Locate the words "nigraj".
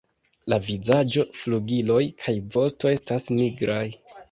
3.39-3.87